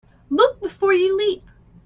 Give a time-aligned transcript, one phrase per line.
[0.31, 1.43] Look before you leap.